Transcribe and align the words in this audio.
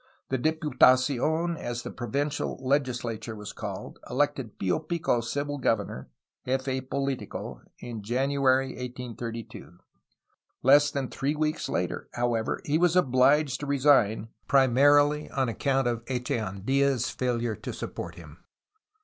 The 0.29 0.39
Diputacidriy 0.39 1.59
as 1.59 1.83
the 1.83 1.91
provincial 1.91 2.57
legislature 2.59 3.35
was 3.35 3.53
called, 3.53 3.99
elected 4.09 4.57
Plo 4.57 4.79
Pico 4.89 5.21
civil 5.21 5.59
governor 5.59 6.09
(jefe 6.43 6.89
politico) 6.89 7.61
in 7.77 8.01
January 8.01 8.69
1832. 8.69 9.77
Less 10.63 10.89
than 10.89 11.07
three 11.07 11.35
weeks 11.35 11.69
later, 11.69 12.09
however, 12.15 12.61
he 12.65 12.79
was 12.79 12.95
obliged 12.95 13.59
to 13.59 13.67
resign, 13.67 14.29
primarily 14.47 15.29
on 15.29 15.49
account 15.49 15.85
of 15.87 16.03
Echeandla^s 16.05 17.13
failure 17.15 17.55
to 17.57 17.71
support 17.71 18.15
him. 18.15 18.43